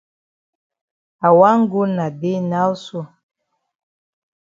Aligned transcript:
I 1.27 1.29
wan 1.39 1.59
go 1.71 1.81
na 1.95 2.05
dey 2.21 2.39
now 2.51 2.71
so. 2.85 2.99